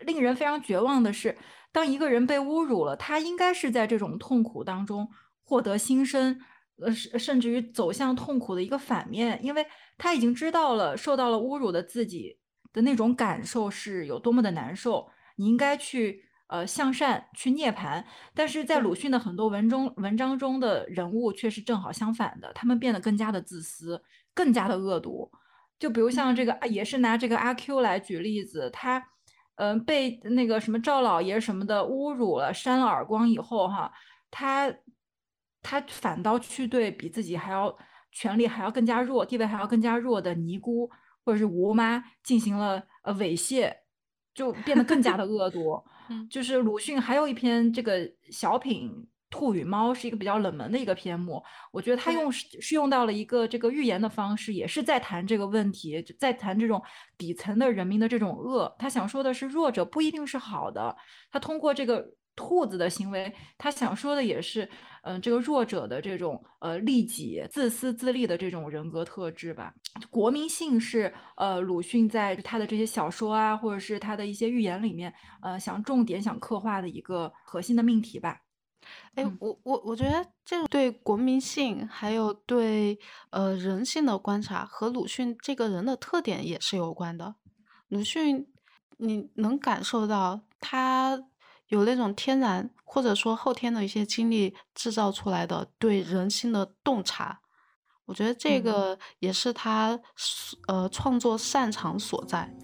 [0.03, 1.37] 令人非常绝望的是，
[1.73, 5.09] 当一个人被侮辱了，他应该是在这种痛苦当中
[5.43, 6.41] 获得新生。
[6.79, 12.39] 呃，甚甚至于走向痛苦的一个反面，因为他已经知道了受到了侮辱的自己
[12.71, 15.09] 的那种感受是有多么的难受。
[15.37, 18.05] 你应该去呃向善去涅槃，
[18.35, 24.03] 但是在鲁迅的很多文中文章中的人物却是正好相反的，他们变得更加的自私，
[24.35, 25.31] 更加的恶毒。
[25.79, 29.03] 就比如像这个，也是拿这个阿 Q 来举例子，他
[29.57, 33.93] 嗯被那个什么赵老爷什么的侮辱了，扇了耳光以后，哈，
[34.31, 34.75] 他。
[35.69, 37.77] 他反倒去对比自己还要
[38.13, 40.89] 权力还要更加弱、地位还要更加弱的尼姑
[41.25, 43.75] 或者是吴妈进行了呃猥亵，
[44.33, 45.83] 就变得更加的恶毒。
[46.31, 48.89] 就是鲁迅还有一篇这个小品
[49.31, 56.83] 《兔与猫》是一个比较冷门的一个篇目，我觉得他用是用到了一个这个寓言的方式，也是在谈这个问题，在谈这种
[57.19, 58.75] 底层的人民的这种恶。
[58.79, 60.97] 他想说的是弱者不一定是好的，
[61.31, 62.07] 他通过这个。
[62.39, 64.69] 兔子的行为，他想说的也是，
[65.05, 69.73] 嗯，这个弱者的这种呃利己、自私自利的这种人格特质吧。
[70.11, 75.11] 国民性是呃鲁迅在他的这些小说啊，或者是他的一些寓言里面，
[75.41, 78.39] 呃，想重点想刻画的一个核心的命题吧。
[79.15, 82.99] 哎，我我我觉得这种对国民性还有对
[83.31, 87.35] 呃人性的观察和鲁迅这个人的特点也是有关的。
[87.89, 88.47] 鲁迅，
[88.99, 91.23] 你能感受到他。
[91.69, 97.41] 有那种天然或者说后天的一些经历制造出来的对人性的洞察，
[98.05, 99.99] 我觉得这个也是他
[100.69, 102.55] 呃创作擅长所在。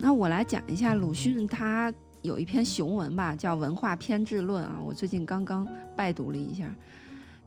[0.00, 1.92] 那我来讲一下鲁迅他。
[2.22, 6.70] 有一篇雄文吧，叫《文化偏执论》啊，我最近刚刚拜读了一下，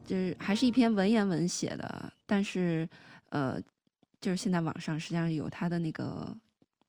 [0.04, 2.90] 就是还是一篇文言文写的，但是
[3.30, 3.62] 呃，
[4.20, 6.36] 就是现在网上实际上有他的那个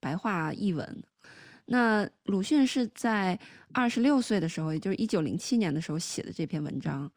[0.01, 1.03] 白话译文。
[1.67, 3.39] 那鲁迅是在
[3.75, 7.13] 二十六岁的时候，也就是一九零七年的时候写的这篇文章，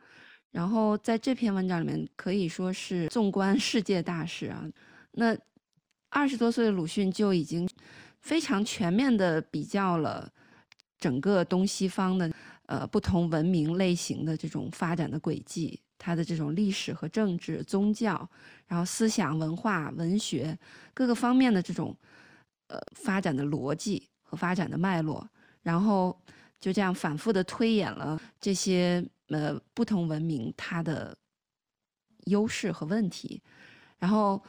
[0.51, 4.65] 然后在这篇文章里面可以说是纵观世界大事啊。
[5.13, 5.33] 那
[6.09, 7.65] 二十多岁的鲁迅就已经
[8.21, 10.31] 非常全面的比较了。
[10.99, 12.33] 整个东西方的
[12.65, 18.27] 呃不同文明类型的这种发展的轨迹，它的这种历史和政治、宗教，
[18.65, 20.57] 然后思想、文化、文学
[20.95, 21.95] 各个方面的这种
[22.65, 25.29] 呃发展的逻辑和发展的脉络，
[25.61, 26.19] 然后
[26.59, 31.15] 就这样反复的推演了这些呃不同文明它的
[32.25, 33.39] 优势和问题，
[33.99, 34.43] 然后。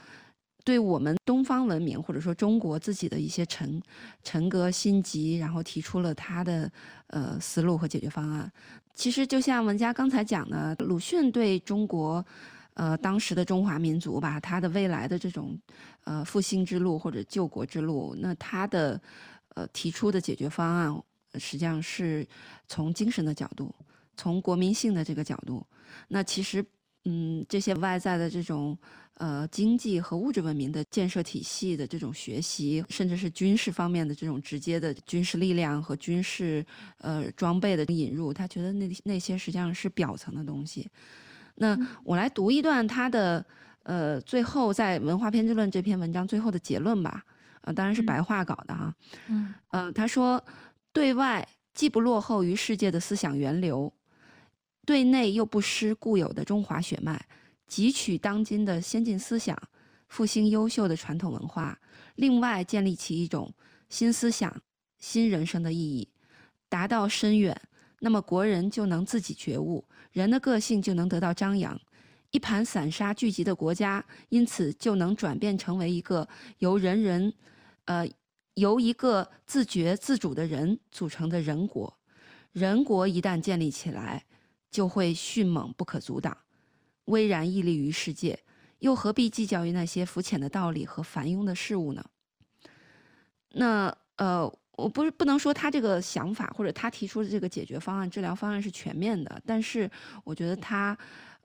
[0.68, 3.80] 对我们东方文明或者说中国自己的一些沉
[4.22, 6.70] 沉革新疾，然后提出了他的
[7.06, 8.52] 呃思路和解决方案。
[8.92, 12.22] 其实就像文佳刚才讲的，鲁迅对中国
[12.74, 15.58] 呃当时的中华民族吧，他的未来的这种
[16.04, 19.00] 呃复兴之路或者救国之路，那他的
[19.54, 21.02] 呃提出的解决方案
[21.36, 22.28] 实际上是
[22.66, 23.74] 从精神的角度，
[24.18, 25.66] 从国民性的这个角度。
[26.08, 26.62] 那其实，
[27.10, 28.76] 嗯，这些外在的这种
[29.14, 36.62] 呃经济和物质文明的建设体系的这种学习，甚至是军事方面的这种直接的军事力量和军事
[36.98, 40.86] 呃装备的引入，他觉得那那些实际上是表层的东西。
[41.54, 43.44] 那我来读一段他的
[43.84, 47.24] 呃最后在《文化偏执论》这篇文章最后的结论吧。
[47.62, 48.94] 呃，当然是白话稿的哈。
[49.28, 50.42] 嗯，呃，他说，
[50.92, 53.92] 对外既不落后于世界的思想源流，
[54.88, 57.22] 对内又不失固有的中华血脉，
[57.68, 59.54] 汲取当今的先进思想，
[60.08, 61.78] 复兴优秀的传统文化，
[62.14, 63.52] 另外建立起一种
[63.90, 64.62] 新思想、
[64.98, 66.08] 新人生的意义，
[66.70, 67.54] 达到深远，
[68.00, 71.78] 那么国人就能自己觉悟，人的个性就能得到张扬。
[72.30, 76.26] 一盘散沙聚集的国家，因此就能转变成为一个
[76.60, 77.30] 由人人，
[77.84, 78.08] 呃，
[78.54, 81.94] 由一个自觉自主的人组成的人国。
[82.52, 84.24] 人国一旦建立起来，
[84.70, 86.36] 就会迅猛不可阻挡，
[87.04, 88.38] 巍然屹立于世界。
[88.80, 92.04] 又何必计较于那些肤浅的道理和繁庸的事物呢？
[93.50, 99.90] 那呃，我不是不能说他这个想法或者他提出的这个解决方案、治疗方案是全面的，但是
[100.24, 100.96] 我觉得他。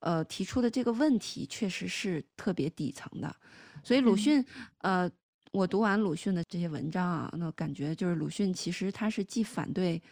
[0.06, 3.34] 呃，提出的这个问题确实是特别底层的，
[3.82, 4.46] 所以鲁迅，
[4.80, 5.10] 呃，
[5.54, 10.04] 我读完鲁迅的这些文章啊，那感觉就是鲁迅其实他是既反对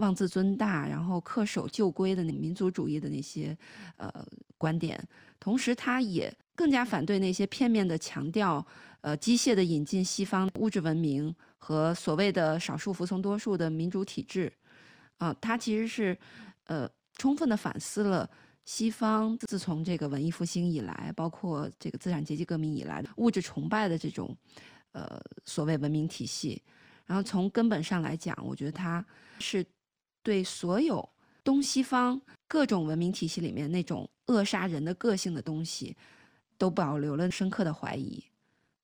[0.00, 3.56] 妄自尊大，然后恪守旧规的那民族主义的那些
[3.96, 4.12] 呃
[4.58, 5.02] 观点，
[5.38, 8.66] 同时他也更加反对那些片面的强调
[9.00, 14.52] 呃机械的引进西方物质文明和所谓的少数服从多数的民主体制，
[15.18, 16.18] 啊，他其实是
[16.64, 18.28] 呃充分的反思了。
[18.66, 24.36] 西方自从这个文艺复兴以来，包括这个资产阶级革命以来，物质崇拜的这种，
[24.92, 26.62] 呃，所谓文明体系，
[27.04, 29.04] 然后从根本上来讲，我觉得它
[29.40, 29.64] 是
[30.22, 31.08] 对所有
[31.42, 35.96] 东西方各种文明体系里面那种扼杀人的个性的东西，
[36.56, 38.22] 都保留了深刻的怀疑。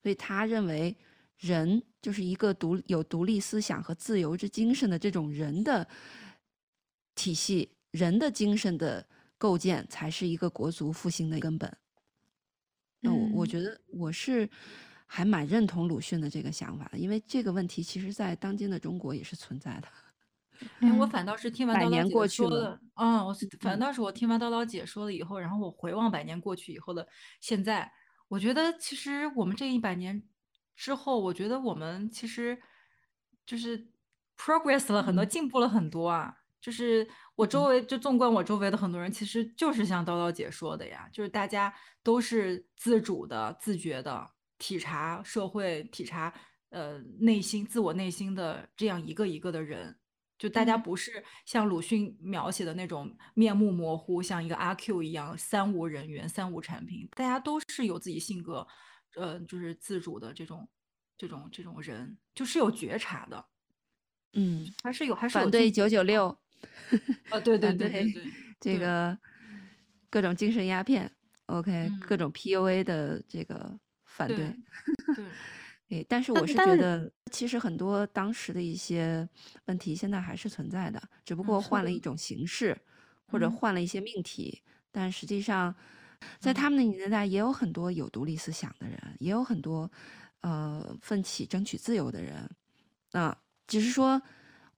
[0.03, 0.97] 所以他认为，
[1.39, 5.87] 人就是一个独有独立思想和自由之精神的这种人的
[7.15, 9.07] 体系，人的精神的。
[9.39, 11.71] 构建才是一个国族复兴的根本。
[13.01, 14.49] 那我我觉得我是
[15.05, 19.89] 还蛮认同鲁迅的这个想法的，因为这个问题其实在当今的中国也是存在的。
[20.81, 27.07] 哎，我反倒是听完叨叨姐说了，嗯，我反倒是我听完叨叨姐说了以后，然后我回望百年过去以后的
[27.41, 27.93] 现在，
[28.29, 30.23] 我觉得其实我们这一百年
[30.75, 32.59] 之后，我觉得我们其实
[33.45, 33.89] 就是
[34.37, 36.37] progress 了很多，进步了很多啊。
[36.59, 46.33] 就是我周围，就纵观我周围的很多人，其实就是像叨叨姐说的呀，就是大家都是自主的、自觉的体察社会、体察
[46.71, 49.97] 呃内心、自我内心的这样一个一个的人。
[50.39, 57.09] 就大家不是像鲁迅描写的那种面目模糊，像一个阿 Q 一样三无人员、三无产品。
[57.13, 58.67] 大家都是有自己性格，
[59.17, 60.69] 呃，就是自主的这种、
[61.17, 63.47] 这种、这种人，就是有觉察的。
[64.35, 66.27] 嗯，还是有，还是反对九九六。
[67.31, 69.17] 啊，对 对对对对，这个
[70.11, 71.11] 各种精神鸦片
[71.47, 74.37] ，OK，各种 PUA 的这个反对，
[75.17, 75.25] 对，
[75.89, 79.29] 哎，但是我是觉得，其实很多当时的一些
[79.67, 82.77] 问题现在还是存在的，只不过换了一种形式，
[83.27, 85.75] 或者换了一些命题，但实际上，
[86.41, 86.69] 在他。
[86.69, 89.91] 们的年代也有很多有独立思想的人，也有很多
[90.41, 92.49] 呃奋起争取自由的人，
[93.13, 93.37] 啊，
[93.67, 94.21] 只是说。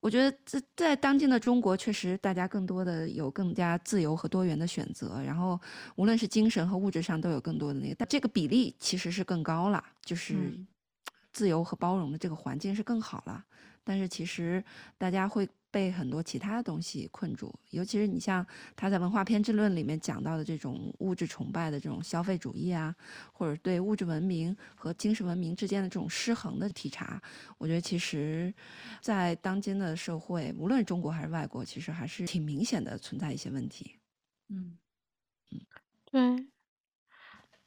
[0.01, 5.61] 我觉得在在当今的中国，确实大家更多的有更加自由和多元的选择，然后
[5.97, 10.57] 无论是精神和物质上都有更多的那个，但这个比例其实是更高了，就是
[11.39, 13.45] 自由和包容的这个环境是更好了。
[13.85, 14.63] 但是其实
[14.99, 22.93] 大家会被很多其他的东西困住，尤其是你像他在《文化偏执论》里面讲到的这种物质崇拜的这种消费主义啊，
[23.33, 27.23] 或者对物质文明和精神文明之间的这种失衡的体察，
[27.57, 28.53] 我觉得其实，
[29.01, 33.95] 在当今的社会，无论中国还是外国，其实还是挺明显的存在一些问题。
[34.49, 34.77] 嗯
[35.51, 35.61] 嗯，
[36.05, 36.49] 对。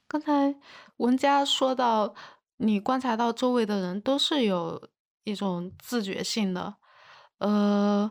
[0.06, 0.54] 刚才
[0.98, 2.14] 文佳说到，
[2.56, 4.88] 你观察到周围的人都是有。
[5.24, 6.74] 一种自觉性的，
[7.38, 8.10] 呃，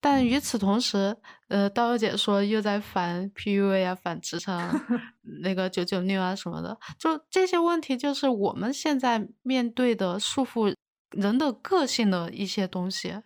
[0.00, 1.14] 但与此同时，
[1.48, 4.74] 呃，刀刀姐说又在反 PUA 啊，反职场
[5.42, 10.74] 那个九九六啊什么的，就这些问题，就是我们现在面对的束缚
[11.10, 13.20] 人的个性的一些东西，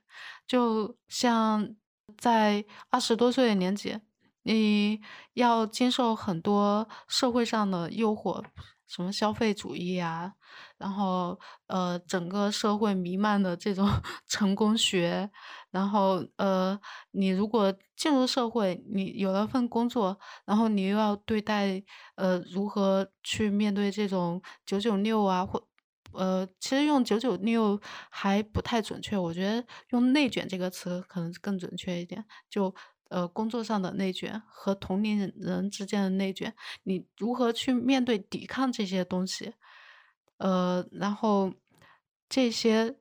[0.45, 1.77] 就像
[2.19, 3.97] 在二十多岁的年纪，
[4.43, 5.01] 你
[5.35, 8.43] 要经受很多社会上的诱惑。
[8.91, 10.33] 什么消费主义啊，
[10.77, 11.39] 然后
[11.69, 13.89] 呃，整个社会弥漫的这种
[14.27, 15.31] 成功学，
[15.71, 16.77] 然后呃，
[17.13, 21.81] 你如果进入社会，你有了份工作，然后你又要对待
[22.17, 25.65] 呃，如何去面对这种九九六啊，或
[26.13, 27.81] 呃，其实用九九六
[28.11, 32.75] 还不太准确，我觉得用内卷这个词可能更准确一点，就。
[33.11, 36.55] 呃，工作上的内卷和同龄人之间的内卷，
[36.85, 39.53] 你如何去面对、抵抗这些东西？
[40.39, 41.53] 呃，然后
[42.29, 42.97] 这些，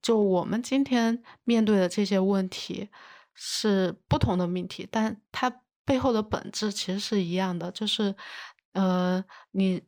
[0.00, 2.88] 就我们今天面对的这些问题
[3.34, 8.14] 是不同的命题，但它背后的本质其实是一样的，就是
[8.74, 9.82] 呃，你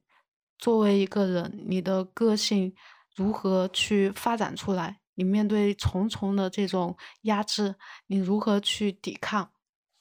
[0.58, 2.74] 作为一个人，你的个性
[3.14, 5.01] 如何去发展出来？
[5.14, 7.74] 你面对重重的这种压制，
[8.06, 9.50] 你如何去抵抗？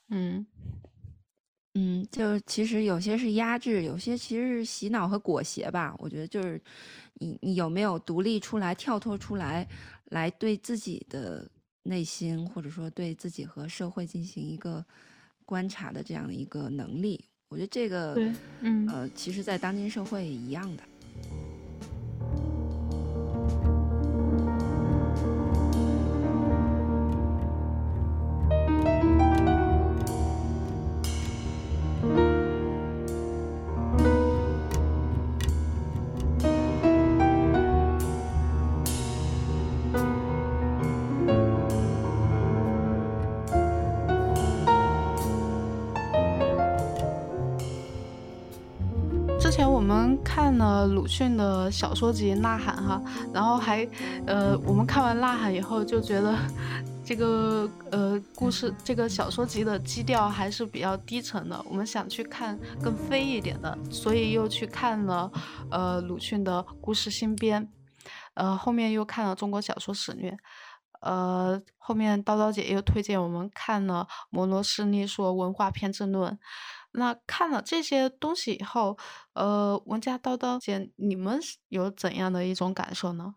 [0.09, 0.45] 嗯
[1.73, 5.95] 嗯，就其实有些是压制，有些其实是洗脑和裹挟吧。
[5.99, 6.61] 我觉得就是
[7.13, 9.65] 你你有没有独立出来、跳脱出来，
[10.05, 11.49] 来对自己的
[11.83, 14.85] 内心或者说对自己和社会进行一个
[15.45, 17.23] 观察的这样的一个能力。
[17.47, 18.15] 我觉得这个，
[18.59, 20.83] 嗯呃，其实，在当今社会一样的。
[51.01, 53.01] 鲁迅的小说集《呐喊》哈，
[53.33, 53.83] 然后还，
[54.27, 56.37] 呃，我们看完《呐喊》以后就觉得，
[57.03, 65.31] 这个呃故事这个小说集的基调还是比较低沉的，我们想去看更飞一点的，所以又去看了
[65.71, 67.67] 呃鲁迅的故事新编，
[68.35, 70.37] 呃后面又看了中国小说史略，
[71.01, 76.37] 呃后面叨叨姐又推荐我们看了摩罗斯力说文化偏执论。
[76.93, 78.97] 那看了这些东西以后，
[79.33, 81.39] 呃，文家叨叨姐，你们
[81.69, 83.35] 有怎样的一种感受呢？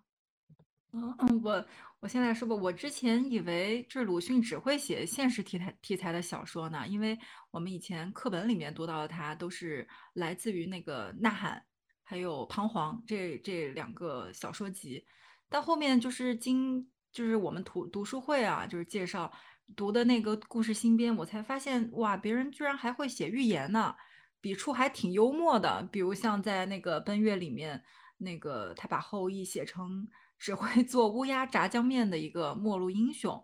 [0.93, 1.65] 嗯，我
[2.01, 7.19] 我现在说吧，我之前以为就是鲁迅只会写现实题材题材的小说呢，因为
[7.51, 11.59] 我们以前课本里面读到的他都是来自于那个《呐喊》
[12.03, 15.05] 还有《彷徨》这这两个小说集，
[15.49, 19.33] 但后面就是经就是我们读读书会啊，就是介绍。
[19.75, 23.95] 读的那个故事新编，我才发现哇，别人居然还会写寓言呢，
[24.41, 25.89] 笔触还挺幽默的。
[25.91, 27.83] 比如像在那个《奔月》里面，
[28.19, 30.07] 那个他把后羿写成
[30.39, 33.43] 只会 做乌鸦炸酱面的一个末路英雄，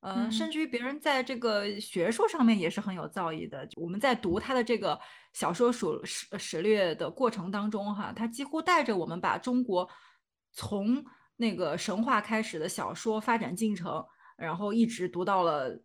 [0.00, 3.68] 呃，甚至于别人在这个学术上面也是很有造诣的。
[3.76, 4.98] 我们在读他的这个
[5.34, 9.86] 小说史史史略的过程当中，哈，他几乎带着我们把中国
[10.52, 11.04] 从
[11.36, 14.02] 那个神话开始的小说发展进程。
[14.38, 15.82] 然后一直读到了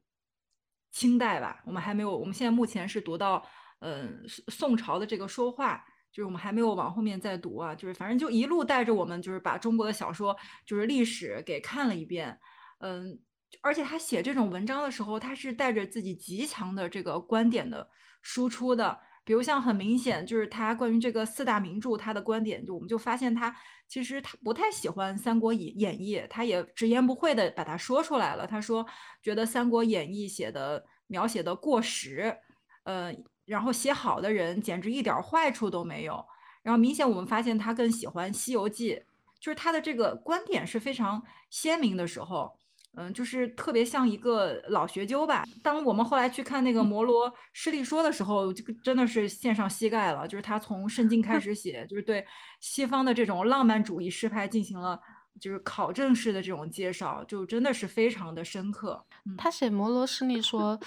[0.91, 3.43] 清代吧，我们还没有，我们现在目前是读到，
[3.79, 12.39] 嗯，宋朝的这个说话，就是我们还没有往后面再读啊，就是反正就一路带着我们，就是把中国的小说，就是历史给看了一遍，
[12.79, 13.19] 嗯，
[13.61, 17.89] 而且他写这种文章的时候，他是带着自己极强的这个观点的
[18.21, 18.99] 输出的。
[19.25, 23.55] 比如像很明显，就是他关于这个四大名著他的观点，就我们就发现他
[23.87, 28.45] 其实他不太喜欢《三国演演义》，他也直言不讳的把它说出来了。
[28.45, 28.85] 他说
[29.21, 32.37] 觉得《三国演义》写的描写的过时，
[32.83, 33.15] 呃，
[33.45, 36.25] 然后写好的人简直一点坏处都没有。
[36.61, 38.93] 然后明显我们发现他更喜欢《西游记》，
[39.39, 42.57] 就是他的这个观点是非常鲜明的时候。
[42.95, 45.43] 嗯，就是特别像一个老学究吧。
[45.63, 50.27] 当我们后来去看那个《摩罗诗力说》的时候，这个真的是献上膝盖了。
[50.27, 52.23] 就是他从圣经开 始写，就是对
[52.59, 54.99] 西方的这种浪漫主义诗派进行了
[55.39, 59.03] 就是考证式的这种介绍，就真的是非常的深刻。
[59.35, 60.77] 他写《摩罗诗力说》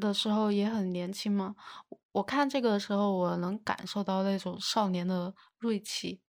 [0.00, 1.56] 的时候也很年轻吗？
[2.12, 6.20] 我看这个的时候，我能感受到那种少年的锐气。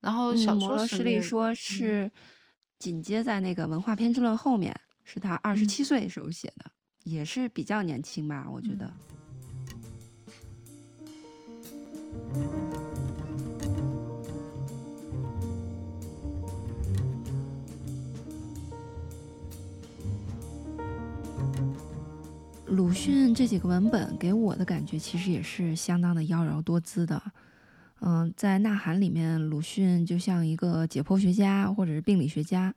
[0.00, 2.10] 然后小说《摩罗诗力说》是。
[2.78, 6.70] 紧接在那个文化偏执论后面，是他二十七岁时候写的，
[7.02, 8.92] 也是比较年轻吧，我觉得。
[22.66, 27.20] 鲁迅这几个文本给我的感觉，其实也是相当的妖娆多姿的。
[28.00, 32.72] 嗯，在《呐喊》里面，鲁迅就像一个解剖学家或者是病理学家，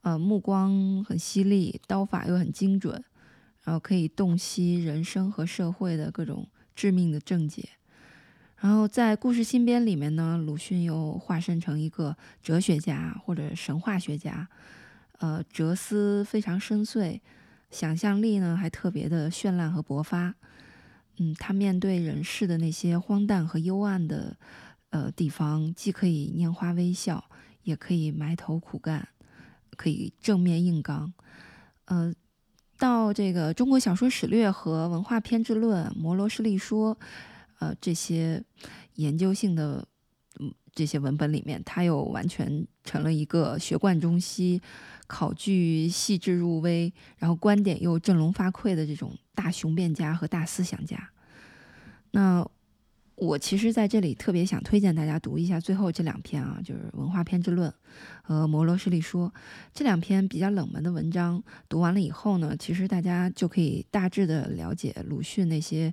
[0.00, 3.04] 呃，目光很犀利，刀法又很精准，
[3.64, 7.68] 然后可以洞悉人生和社会的各种致命的症结。
[8.56, 14.48] 然后在《故事新编》里面呢，鲁迅又化身成一个哲学家或者神话学家，
[15.18, 17.20] 呃，哲思非常深邃，
[17.70, 20.34] 想象力呢还特别的绚烂和勃发。
[21.18, 24.36] 嗯，他面对人世的那些荒诞和幽暗的
[24.90, 27.24] 呃地方，既可以拈花微笑，
[27.62, 29.08] 也可以埋头苦干，
[29.76, 31.12] 可以正面硬刚。
[31.86, 32.14] 呃，
[32.78, 36.94] 到这个《中国小说史略》和《文化偏执论》《摩罗诗力说》
[37.58, 38.44] 呃这些
[38.94, 39.88] 研究性的
[40.74, 44.60] 这些文本里面，他又完全成了一个学贯中西、
[45.06, 51.10] 考据细致入微，然后观点又振聋发聩的这种大雄辩家和大思想家。
[52.10, 52.46] 那
[53.16, 57.68] 我其实在这里特别想推荐大家读一下最后这两篇啊，就是《文化偏执论》
[58.22, 59.28] 和《摩罗诗力说》
[59.74, 61.42] 这两篇比较冷门的文章。
[61.68, 65.92] 读完了以后呢，其实大家就可以大致的了解鲁迅那些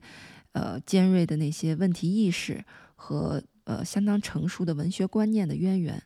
[0.51, 2.63] 呃尖锐的那些问题意识
[2.95, 6.01] 和呃相当成熟的文学观念的渊源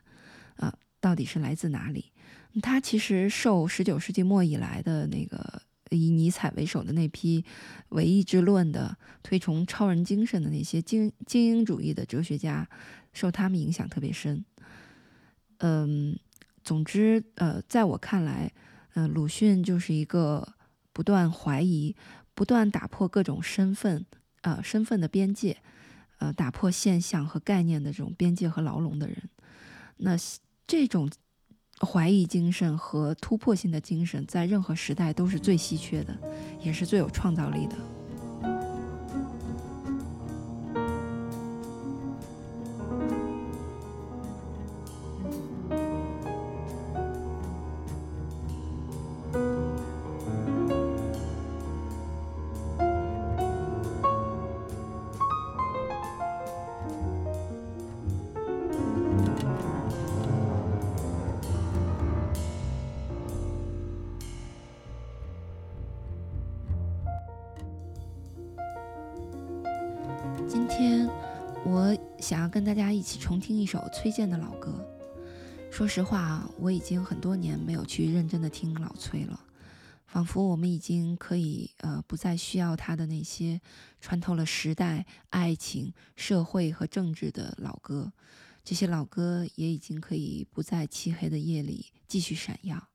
[0.56, 2.12] 啊，到底是来自哪里？
[2.60, 5.62] 他其实受十九世纪末以来的那个。
[5.92, 7.44] 以尼采为首的那批
[7.88, 12.64] 唯意志论的、推崇超人精神的那些精精英主义的哲学家，
[13.12, 14.44] 受他们影响特别深。
[15.58, 16.16] 嗯，
[16.62, 18.52] 总之，呃，在我看来，
[18.94, 20.54] 嗯，鲁迅就是一个
[20.92, 21.96] 不断怀疑、
[22.36, 24.06] 不断打破各种身份、
[24.42, 25.56] 呃身份的边界、
[26.20, 29.28] 呃打破现象和概念的这种边界和牢笼的人。
[29.96, 30.16] 那
[30.66, 31.10] 这种。
[31.82, 36.14] 怀疑精神和突破性的精神，在任何时代都是最稀缺的，
[36.60, 37.76] 也是最有创造力的。
[72.50, 74.84] 跟大家一起重听一首崔健的老歌。
[75.70, 79.40] 说实话啊，我已经很多年没有去认真的听老崔了，
[80.04, 83.60] 仿佛我们已经可以呃不再需要他的那些
[84.00, 88.12] 穿透了时代、爱情、社会和政治的老歌，
[88.64, 92.88] 这些老歌也已经可以不在漆黑的夜里继续闪耀。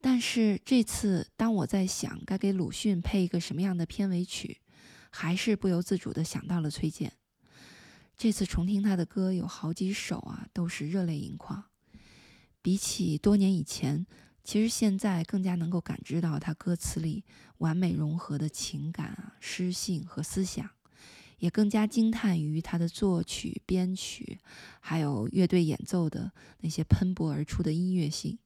[0.00, 4.58] 但是这次，当我在想该给鲁迅配一个什么样的片尾曲。
[5.14, 7.12] 还是不由自主地想到了崔健。
[8.16, 11.64] 这次重听他的歌，有好几首啊，都是热泪盈眶。
[12.60, 14.06] 比起多年以前，
[14.44, 17.24] 其实现在更加能够感知到他歌词里
[17.58, 20.70] 完美融合的情感啊、诗性和思想，
[21.38, 24.38] 也更加惊叹于他的作曲、编曲，
[24.78, 28.38] 还有乐队演奏的那些喷薄而出的音乐性。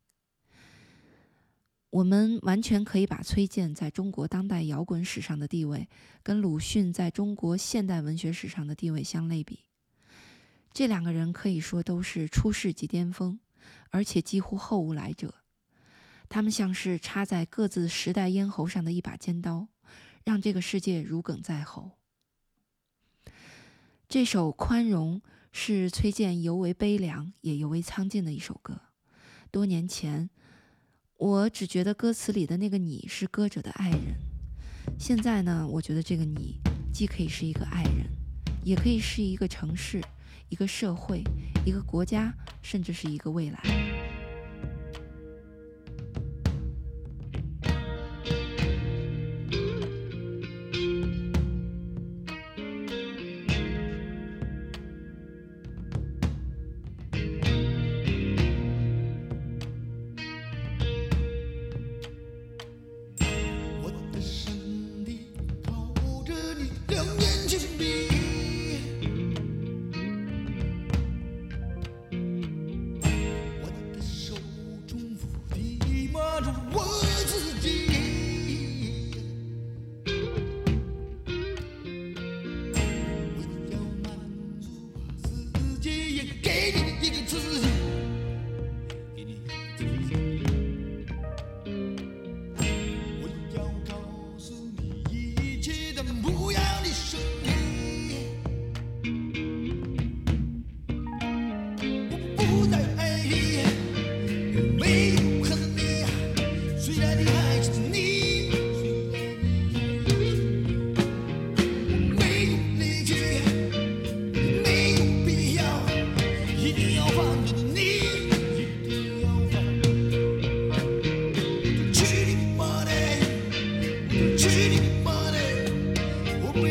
[1.96, 5.88] 我们完全可以把崔健在中国当代摇滚史上的地位，
[6.22, 9.60] 跟鲁迅在中国现代文学史上的地位相类比。
[10.74, 13.40] 这两个人可以说都是出世即巅峰，
[13.88, 15.36] 而且几乎后无来者。
[16.28, 19.68] 他们像是插在各自时代咽喉上的一把尖刀，
[20.22, 21.92] 让这个世界如鲠在喉。
[24.06, 25.18] 这首《宽容》
[25.50, 28.82] 是崔健尤为悲凉也尤为苍劲的一首歌。
[29.50, 30.28] 多年前。
[31.18, 34.16] 我只觉得歌词里的那个你是歌者的爱人，
[34.98, 36.60] 现在呢，我觉得这个你
[36.92, 38.06] 既可以是一个爱人，
[38.62, 39.98] 也可以是一个城市、
[40.50, 41.24] 一个社会、
[41.64, 44.15] 一个国家，甚至是一个未来。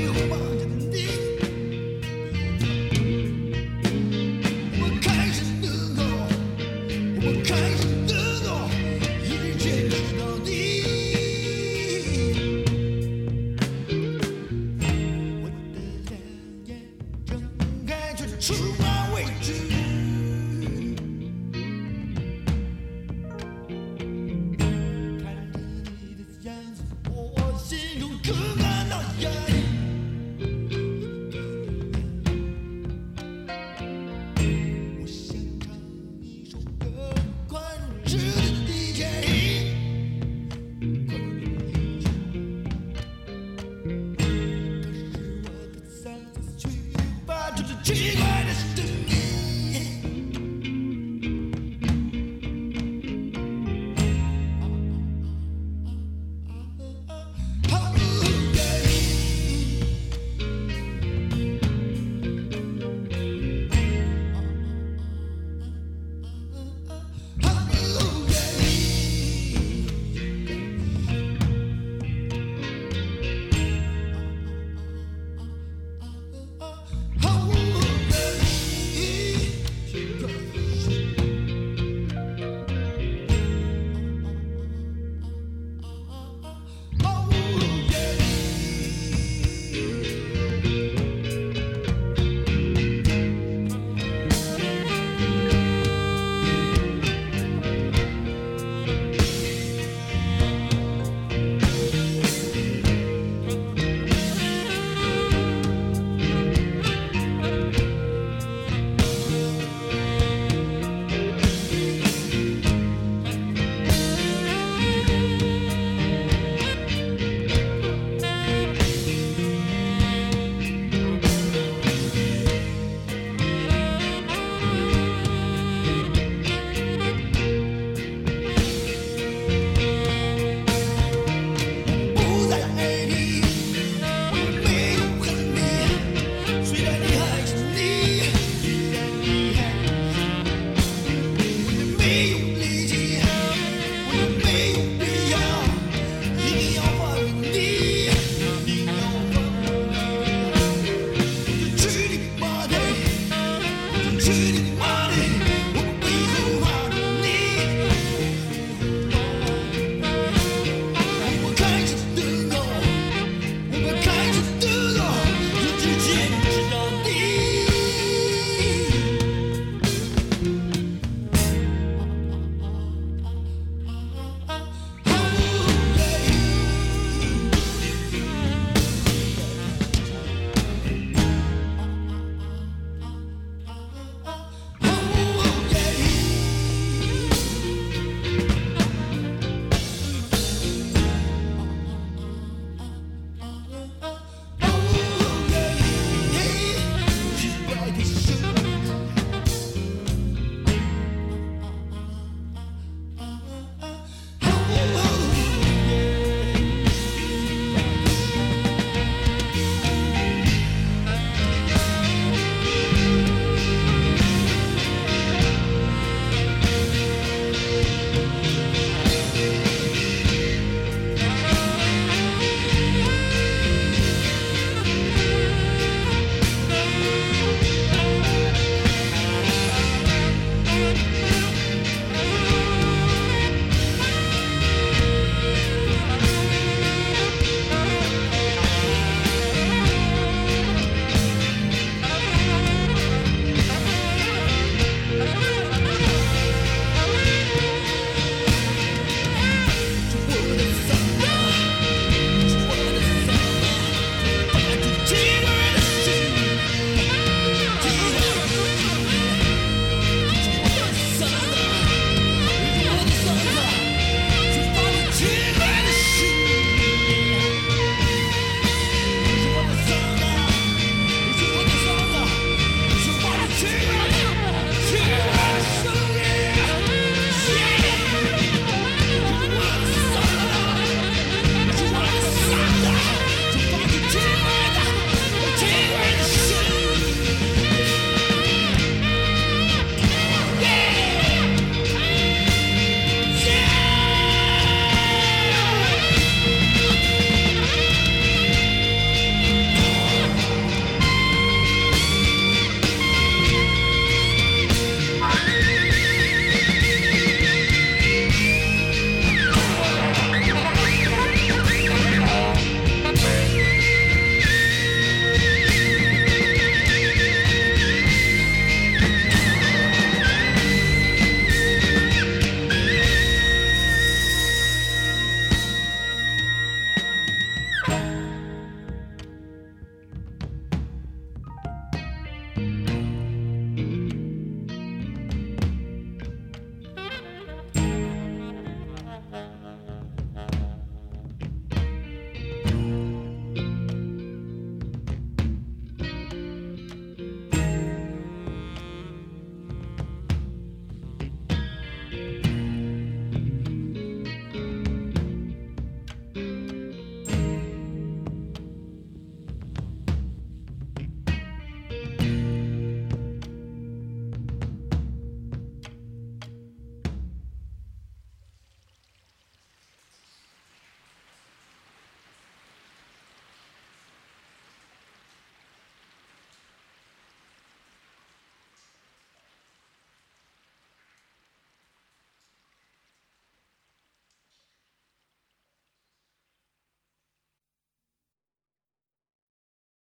[0.04, 0.45] Hùng